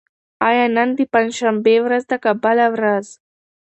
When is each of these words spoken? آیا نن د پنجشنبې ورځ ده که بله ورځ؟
آیا 0.47 0.65
نن 0.75 0.89
د 0.97 0.99
پنجشنبې 1.13 1.75
ورځ 1.85 2.03
ده 2.09 2.17
که 2.23 2.31
بله 2.43 2.65
ورځ؟ 2.73 3.07